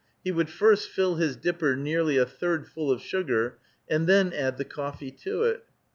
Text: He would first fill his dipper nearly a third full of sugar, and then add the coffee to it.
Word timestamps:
He 0.23 0.31
would 0.31 0.49
first 0.49 0.89
fill 0.89 1.17
his 1.17 1.35
dipper 1.35 1.75
nearly 1.75 2.17
a 2.17 2.25
third 2.25 2.67
full 2.67 2.89
of 2.89 3.03
sugar, 3.03 3.59
and 3.87 4.07
then 4.07 4.33
add 4.33 4.57
the 4.57 4.65
coffee 4.65 5.11
to 5.11 5.43
it. 5.43 5.63